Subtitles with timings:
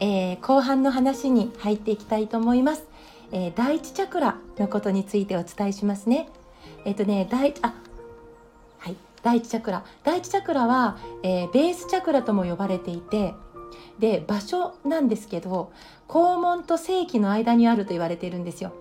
[0.00, 2.84] えー、後半の話に入っていきたいと思います、
[3.32, 6.30] えー、第一チャクラのことについてお伝えしますね。
[6.86, 7.74] えっ、ー、とね第あ
[8.78, 8.96] はい。
[9.22, 9.84] 第一チャクラ。
[10.04, 13.34] 第一チャクラは、えベースチャクラとも呼ばれていて
[13.98, 15.70] で場所なんですけど
[16.08, 18.72] 肛門と性器の間にあると言われているんですよ。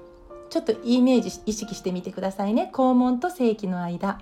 [0.50, 2.72] ちょっとイメージ意識してみてくださいね。
[2.74, 4.22] 肛門と性器の間。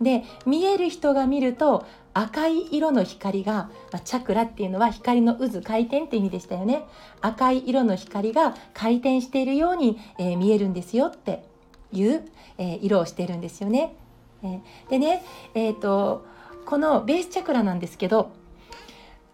[0.00, 6.84] で見える人が見ると赤い色の光が、まあ、チャクラっていうのは光の渦回転って意味でしたよね
[7.20, 11.44] 赤い色の光が回転しているように、えー、見えるんですよって
[11.92, 12.24] いう、
[12.58, 13.94] えー、色をしているんですよね。
[14.42, 16.26] えー、でね、えーと、
[16.66, 18.30] このベースチャクラなんですけど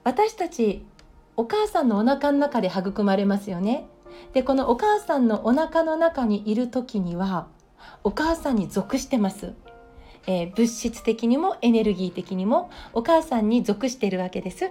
[0.05, 0.85] 私たち
[1.37, 3.87] お母さんのお腹の中で育まれますよね。
[4.33, 7.47] でこのお母さんのお腹の中にいる時には
[8.05, 9.55] お母さんに属してます。
[10.27, 14.71] えー、物質的にもエネルギー的にもお母さんに属しているわけです。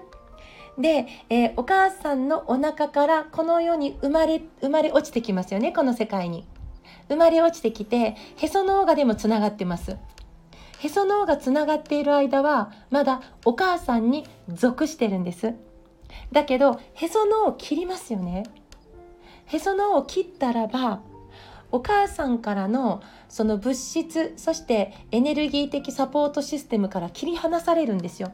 [0.78, 6.48] で、えー、お母さんのお腹からこの世に生まれ生まれ落ちてきますよねこの世界に。
[7.10, 9.98] 生まれ落ちてきてへその緒がでもつながってます。
[10.80, 15.54] へその緒がつながっている間はまだお母さんに属してるんです。
[16.32, 18.44] だけどへその緒を切りますよね。
[19.46, 21.02] へその緒を切ったらば
[21.72, 28.32] お母さんからのその物質そしてエネルギー的サポートシステムから切り離されるんですよ。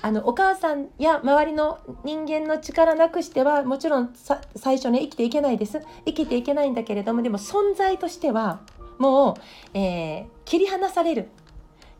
[0.00, 4.10] あのお母さんや周りの人間の力なくしてはもちろん
[4.54, 5.80] 最初ね生きていけないです。
[6.04, 8.60] 生きていけないんだけれどもでも存在としては
[8.98, 9.34] もう、
[9.74, 11.28] えー、切り離される。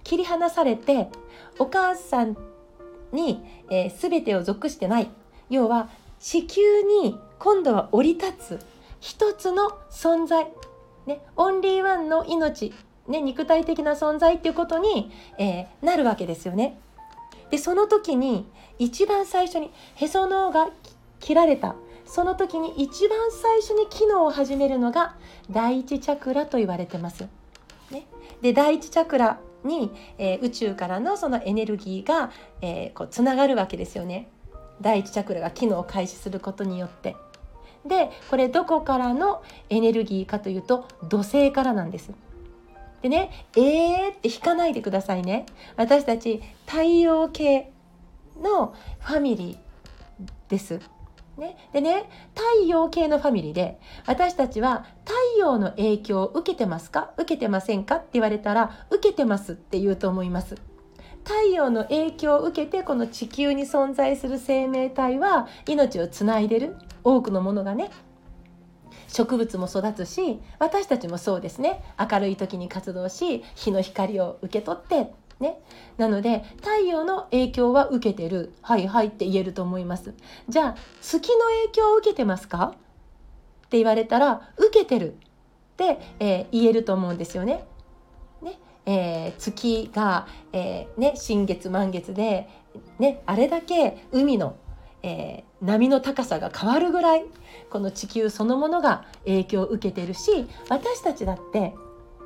[0.04, 1.08] 切り離されて
[1.58, 2.36] お母さん
[3.12, 5.10] に、えー、全てを属してない。
[5.50, 5.88] 要は
[6.20, 8.77] 地球に今度は降り立つ。
[9.00, 10.46] 一つの存在、
[11.06, 12.72] ね、オンリーワンの命、
[13.06, 16.78] ね、肉体的な存在っていうことに、えー、なるわけですよね。
[17.50, 18.46] でその時に
[18.78, 20.68] 一番最初にへその緒が
[21.18, 25.16] 切られたその時に一番最初に機能を始めるのが
[25.50, 27.28] 第一チャクラと言われてます。
[27.90, 28.06] ね、
[28.42, 32.30] で第一チャクラに、えー、宇宙からのそのエネルギーが、
[32.60, 34.28] えー、こうつながるわけですよね。
[34.80, 37.16] 第一チャクラが機能を開始することによって。
[37.86, 42.12] でこれどこからのエネルギーかというと土星からなんです。
[43.02, 45.46] でねえーって引かないでくださいね。
[45.76, 47.72] 私たち太陽系
[48.42, 50.80] のファミリーです。
[51.36, 57.12] ね、でね太陽系のファミリーで私たちは太陽の影響を受けてますか？
[57.16, 57.96] 受けてませんか？
[57.96, 60.56] って言われたら受けてますって言うと思います。
[61.28, 67.90] 太陽の影響を受けてこの地球に存在する生命体は命をつないでる多くのものがね
[69.08, 71.84] 植物も育つし私たちもそうですね。
[71.98, 75.60] 明るい時に活動し日の光を受け取ってね、
[75.98, 78.54] なので太陽の影響は受けてる。
[78.62, 80.14] はいはいって言えると思います。
[80.48, 82.74] じゃあ月の影響を受けてますか？
[83.66, 85.12] って言われたら受けてる。
[85.12, 85.16] っ
[85.76, 87.64] て、えー、言えると思うんですよね。
[88.88, 92.48] えー、月が、えー、ね、新月満月で、
[92.98, 94.56] ね、あれだけ海の、
[95.02, 97.26] えー、波の高さが変わるぐらい
[97.68, 101.74] この地球そのものが影響を受けてるし私たちだって、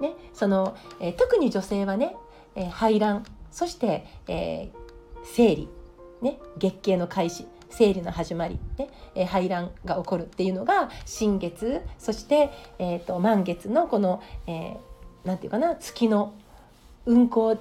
[0.00, 2.14] ねそのえ特に女性はね、
[2.54, 4.70] え排卵そして、え
[5.24, 5.68] 生理、
[6.20, 16.34] ね、月経の開始生理の始まり、ねえ排卵が起こるっていうのが新月そして、えーと、満月のこの、えー、なんていうかな月の
[17.06, 17.58] 運行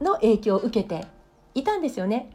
[0.00, 1.06] の影響を受けて
[1.54, 2.30] いたんですよね。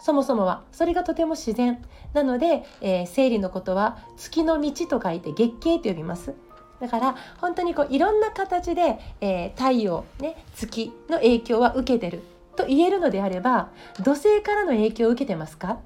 [0.00, 0.62] そもそもは。
[0.72, 1.84] それがとても自然。
[2.12, 6.34] なので、えー、生理のことは月の道と書いて月経と呼びます。
[6.80, 12.22] だから本当にこういろんな形で、えー、太陽、ね、月の影響は受けてる。
[12.56, 13.70] と言えるのであれば
[14.02, 15.74] 土星からの影響を受けてますか？
[15.74, 15.78] っ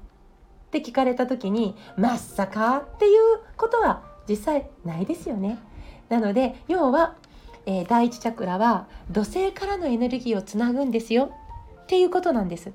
[0.71, 5.59] て聞かれた時にまっさかっていうことは実際ないですよね。
[6.09, 7.15] なので要は
[7.67, 11.31] えー、第一チャクラは土星からのエネルギーをつなぐんですよ
[11.83, 12.71] っていうことなんです。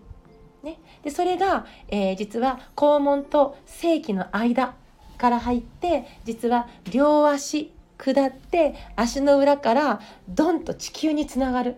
[0.62, 4.76] ね、でそれが、えー、実は肛門と性器の間
[5.18, 11.76] から入って実は両足下って足の裏からドンと地球につながる。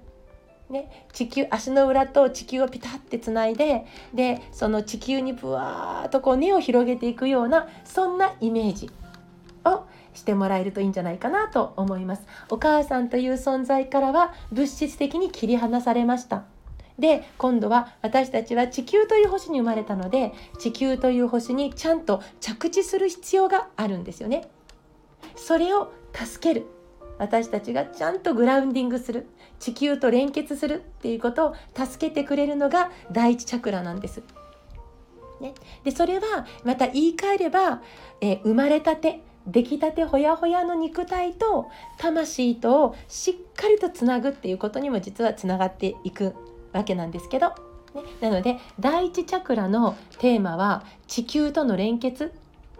[0.70, 3.84] ね、地球足の裏と地球をピタッてつないで
[4.14, 8.90] でその地球にぶわーっとこう根を広げていくようなそんなイメージ
[9.66, 12.22] をしてもらえるといいんじゃないかなと思います。
[12.48, 16.44] お母さんという存在からは物質的に切り離されました。
[16.98, 24.48] で今度は私たちは地球という星に生まれたので地球という星にちゃんと着地する必要があるんですよね。
[25.36, 26.66] それを助ける。
[27.18, 29.26] 私たちがちゃんとグラウンディングする。
[29.58, 34.22] 地球と連結するっていうことを助けてくれるのが第一チャクラなんです。
[35.40, 37.82] ね、でそれはまた言い換えれば、
[38.20, 39.22] えー、生まれたて。
[39.46, 46.34] 出来たてほやほやの肉体と魂とをしっかりとつなぐっていうことにも実はつながっていく
[46.72, 47.54] わけなんですけど、ね、
[48.20, 52.32] なので第一チャクラのテーマは地球との連結、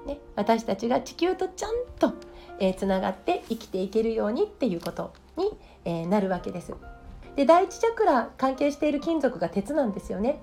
[0.06, 2.14] ね、私たちが地球とちゃんと
[2.58, 5.50] えー、つながって生きていけるようにっていうことに、
[5.84, 6.74] えー、なるわけです。
[7.36, 10.40] で第一チャクラ関係している金属が鉄なんですよね。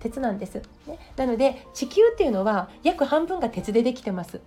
[0.00, 4.42] 鉄なんです、ね、なので地球っていうのは約半分が鉄でできてます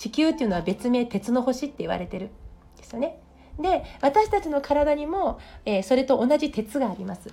[0.00, 2.30] 地球っていうのは別名鉄の星って言われてる。
[2.78, 3.20] ですよね。
[3.58, 7.28] で私たちの体にも、えー、それと同じ鉄があります。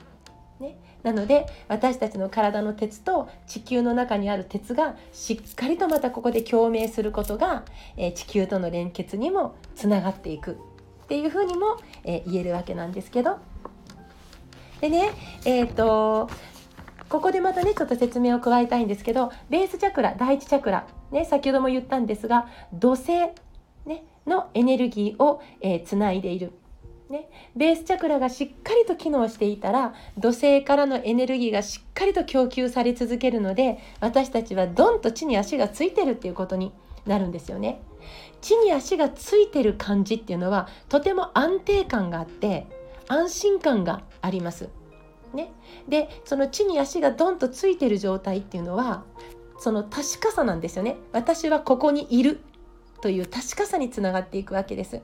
[0.60, 7.64] ね、なので私たちの体の鉄と地球の中にある鉄がしっかりとまたここで共鳴することが、
[7.96, 10.58] えー、地球との連結にもつながっていく。
[11.06, 13.38] っていうふうにも、えー、言えるわけなんですけど。
[14.82, 15.12] でね
[15.46, 16.30] えっ、ー、と
[17.10, 23.12] ここでまたねちょっと説明を加えたいんですけどベースチャクラ第一チャクラ、ね、先ほども言ったんですが土星、
[23.86, 26.52] ね、のエネルギーを、えー、つないでいる。
[27.10, 36.74] ね、ベースチャクラがしっかりと機能していたら土星からのエネルギーがしっかりと供給され続けるので私たちはドンと地に足がついてるっていうことに
[37.06, 37.82] なるんですよね。
[38.42, 42.68] 地に足がついてる感じっていうのはとても安定感があって
[43.08, 44.68] 安心感があります。
[45.34, 45.52] ね、
[45.88, 49.04] でその地に足がドンとついてる状態っていうのは
[49.60, 50.98] その確かさなんですよね。
[51.12, 52.40] 私はここにいる
[53.02, 55.02] という確かさにつながっていくわけです。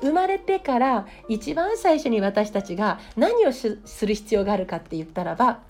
[0.00, 5.60] 生まれてから一番最初に私たちが何をする必要があるかって言ったらば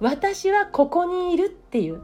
[0.00, 2.02] 私はここにいるっていう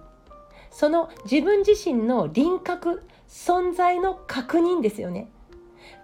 [0.70, 5.28] その自分自身の輪郭存在の確認ですよね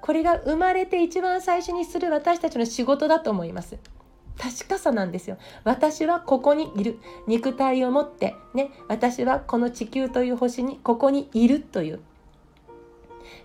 [0.00, 3.78] これが生まれて一番最初にする私たちの仕事だと思います
[4.38, 5.38] 確かさなんですよ。
[5.64, 6.98] 私はここにいる。
[7.26, 8.70] 肉体を持ってね。
[8.88, 12.00] 私はこの地球という星にここにいるという。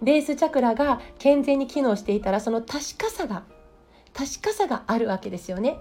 [0.01, 3.43] ベースチャクラが健全に機能していたらその確かさが
[4.13, 5.77] 確かさがあるわけですよね。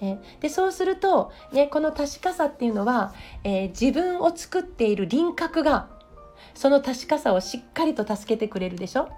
[0.00, 3.12] えでそうすると、ね、この確かさっていうのは、
[3.42, 5.88] えー、自分を作っている輪郭が
[6.54, 9.08] その確かさをしっかりと助けてくれるでしょ。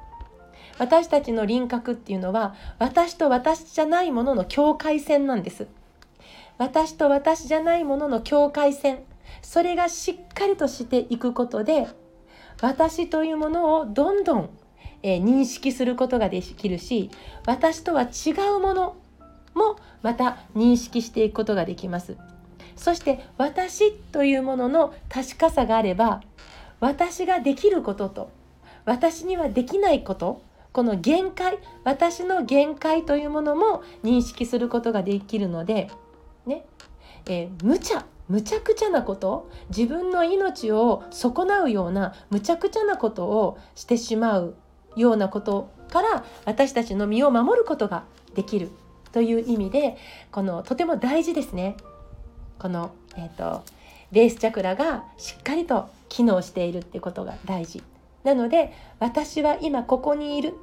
[0.79, 5.67] 私たちの輪郭っていうのは私と私じゃないものの境界線なんです。
[6.61, 8.99] 私と私じゃないものの境界線
[9.41, 11.89] それがしっかりとしていくことで
[12.61, 14.51] 私というものをどんどん、
[15.03, 17.11] えー、認識することができるし
[17.47, 18.97] 私とは違うもの
[19.55, 22.19] もまた認識していくことができます
[22.77, 26.21] そして私というものの確かさがあれば
[26.79, 28.31] 私ができることと
[28.85, 35.91] 私にはできないことこの限界私の限界というものも認識することができるので
[36.47, 36.65] ね、
[37.27, 44.55] えー、無茶むちゃくちゃなこと自分の命を損なうようなむちゃくちゃなことをしてしまう
[44.95, 48.71] ようなことから私たちの身を守ることができる
[49.11, 49.97] という意味で
[50.31, 51.77] このとても大事ですね。
[52.61, 53.65] この、えーと、
[54.13, 57.83] ベースチャクラがしっかりと機能しているっていうことが大事。
[58.25, 60.55] なので私は今ここにいる、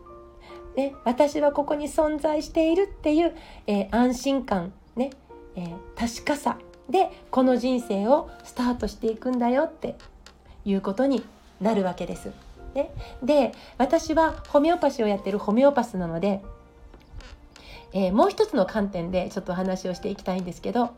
[0.75, 5.11] ね、私はここに存在しているっていう、えー、安心感、ね
[5.55, 6.57] えー、確かさ
[6.89, 9.95] でこの人生をスタートしていくんだよって
[10.65, 11.23] いうことに
[11.59, 12.31] なるわけです。
[12.75, 12.91] ね、
[13.23, 16.43] で私はホメオパシーをやってるホメオパスなので、
[17.91, 20.91] えー、もう一つの観点でちょっとお話をしていきたいんですけど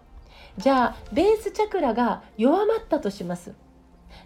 [0.57, 3.53] じゃあベースチャクラが弱まったとします。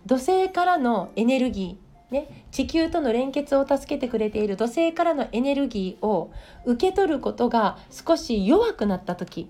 [0.05, 6.31] 土星からのエネルギーね、地球との連結を助けてくれている土星からのエネルギーを
[6.65, 9.49] 受け取ることが少し弱くなった時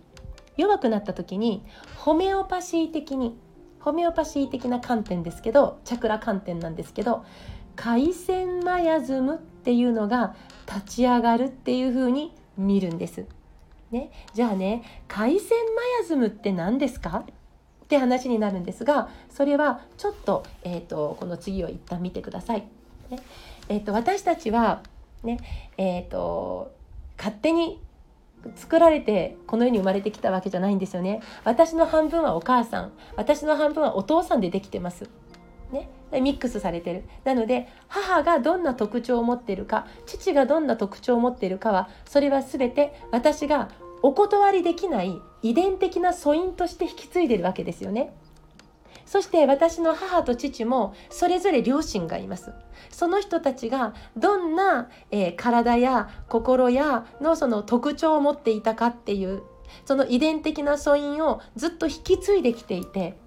[0.56, 1.66] 弱くなった時に
[1.98, 3.36] ホメオパシー的に
[3.80, 7.26] ホメオパシー的な観点ですけどチャクラ観点なんですけど
[7.76, 10.36] 回線マヤズムっていうのが
[10.68, 13.26] 立ち上がるっていう風に見るんです。
[13.92, 17.26] ね、じゃあね回線マヤズムって何ですか？
[17.94, 22.64] って話になるんですがそれはちょっと,、えーと、この次を一旦見てください。
[23.12, 23.20] ね。
[23.70, 24.82] えーと、私たちは
[25.24, 25.40] ね
[25.78, 26.72] えーと
[27.18, 27.80] 勝手に
[28.56, 31.22] 作られてこの世に生まれてきたわけじゃないんですよね。
[31.44, 32.92] 私の半分はお母さん。
[33.16, 35.08] 私の半分はお父さんでできてます。
[35.72, 35.88] ね。
[36.20, 37.04] ミックスされてる。
[37.24, 43.70] なので母がどんな特徴を持ってるか父がどんな特徴を持ってるかはそれは全て私が
[44.04, 48.14] お断りできない遺伝的な素因として引き継いでるわけですよね。
[49.06, 52.52] そして私の母と父もそれぞれ両親がいます。
[52.90, 59.44] その人たちがどんな、えー、体や心やのその特徴を持っていたかっていう
[59.86, 63.18] その遺伝的な素因をずっと引き継いできていて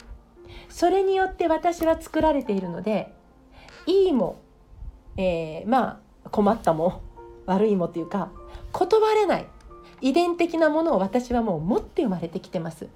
[0.69, 3.13] それによって私は作られているので
[3.87, 4.41] いいも、
[5.17, 7.03] えー、まあ困ったも
[7.47, 8.31] 悪いもというか
[8.73, 9.47] 断れない。
[10.01, 12.89] 遺伝的なものを私はもう持って生まれてきてます。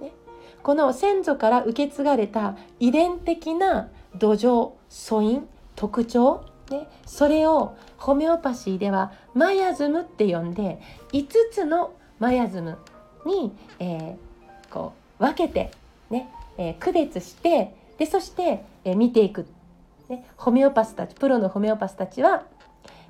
[0.00, 0.12] ね、
[0.62, 10.80] この先祖から受け継がれた遺伝的な土壌素因特徴、ね、それをホメオパシーではマヤズムって呼んで
[11.12, 12.78] 5つのマヤズム
[13.26, 14.16] に、えー、
[14.70, 15.70] こう分けて、
[16.10, 16.28] ね。
[16.58, 19.46] えー、区別してでそして、えー、見ていく、
[20.08, 22.44] ね、ホメオパスたちプロのホメオパスたちは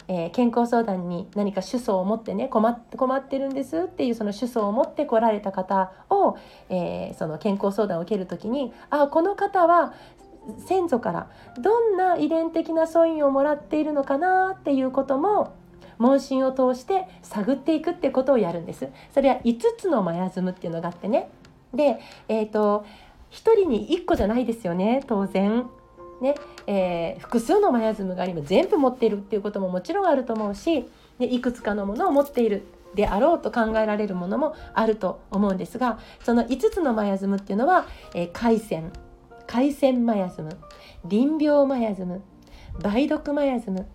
[0.08, 6.36] えー、健康相談に何か主訴を持ってね困って困ってるんですっていうその主訴を持って来られた方を、
[6.68, 9.94] えー、その健康相談を受ける時にあこの方は
[10.66, 11.30] 先祖から
[11.60, 15.54] どんな遺伝的な素因をもらっているのかなっていうことも
[15.98, 18.88] 問診を通して探っていくってことをやるんです。
[19.14, 21.30] それは5つのマヤズムっていうのがあってね。
[21.72, 22.84] で、えっ、ー、と
[23.30, 25.66] 1人に1個じゃないですよね当然。
[26.22, 26.36] ね
[26.68, 30.88] えー、複数のマヤズムがあり全部持っているっていうことももちろんあると思うし
[31.18, 32.64] でいくつかのものを持っている
[32.94, 38.92] であろうと考えられるものもあると思うんですがその5つのマヤズムっていうのは、えー、海鮮
[39.46, 40.56] 海鮮マヤズム
[41.04, 42.22] 臨病マヤズム
[42.78, 43.86] 梅毒マヤズム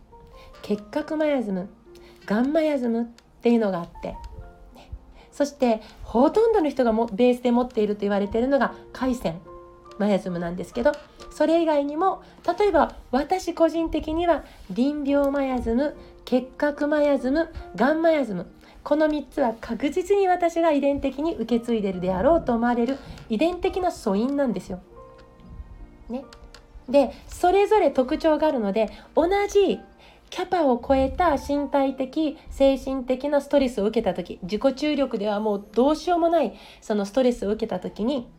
[0.62, 1.70] 結核マヤズム
[2.26, 3.06] ガンマヤズムっ
[3.42, 4.16] ていうのがあって、
[5.32, 9.40] そしてほとんどの人がもベースで持っていると言われているのが海鮮
[9.98, 10.92] マヤズムなんですけど
[11.32, 12.24] それ以外にも
[12.60, 18.48] 例えば私個人的には臨病マヤズム結核マヤズムガンマヤズム
[18.84, 22.98] この3つは確実に私が遺伝的に受け継いでるであろうと思われる
[23.30, 24.80] 遺伝的な素因なんですよ。
[26.10, 26.24] ね、
[26.88, 29.82] でそれぞれ特徴があるので同じ
[30.30, 38.30] キャパを超えた身体的精神的なストレスを受けた時自己注力ではもうどうしようもないそのストレスを受けた時に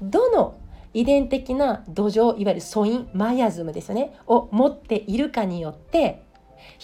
[0.00, 0.58] どの
[0.94, 6.22] 遺伝的な土壌いわゆる素因マヤズムですよねを持っているかによって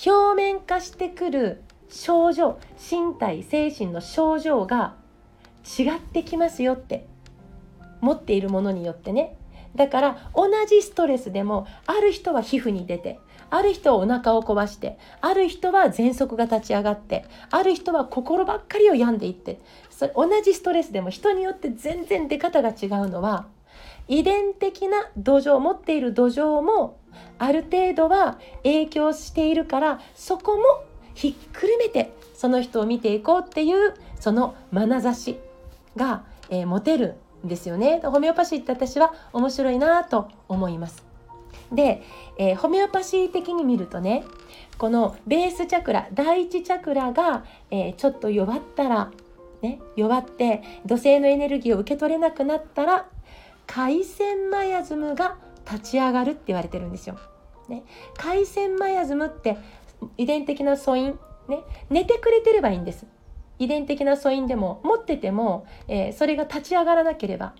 [0.06, 4.96] 表面化してくる症状身体精神の症状が
[5.78, 7.06] 違ってきますよって
[8.00, 9.36] 持っているものによってね。
[9.74, 13.18] だから同じストレスでもある人は皮膚に出て
[13.50, 23.46] ある人はお腹を壊してある人は喘息が立ち上がってある人は心ばっかりを病んでいってそれ同じストレスでも人によって全然出方が違うのは
[24.08, 26.98] 遺伝的な土壌持っている土壌も
[27.38, 30.84] ある程度は影響しているからそこも
[31.14, 35.38] ひっくるめてその人を見ていこうっていうその眼差し
[35.96, 38.00] が、えー、持てるんですよね。
[38.02, 41.04] ホメオパシーって私は面白いなと思います。
[41.72, 42.02] で、
[42.38, 44.24] えー、ホメオパシー的に見るとね
[44.78, 49.10] このベースチャクラ第一チャクラが、えー、ちょっと弱ったら、
[49.62, 53.06] ね、弱って土星のエネルギーを受け取れなくなったら
[53.66, 55.36] 海鮮マヤズムが
[55.70, 57.18] 立ち上がるって言われてるんですよ。
[57.68, 57.82] ね、
[58.16, 59.56] 海鮮マヤズムって
[60.18, 61.18] 遺伝的な素因、
[61.48, 63.06] ね、寝てくれてればいいんです。
[63.58, 67.54] 遺伝的な素因でも持ってても、えー、それが立ち上がらなければ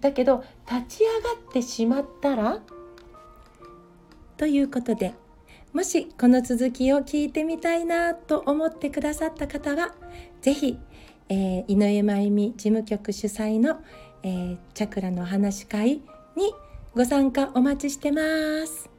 [0.00, 2.60] だけど立ち上がってしまったら
[4.36, 5.14] ということで
[5.72, 9.94] もしこの続きを聞いてみたいなと思ってくださった方は
[10.42, 10.78] 是非、
[11.28, 13.80] えー、井上真由美事務局主催の
[14.22, 16.00] 「えー、チャクラの話し会
[16.36, 16.52] に
[16.94, 18.20] ご参加お待ちしてま
[18.66, 18.90] す。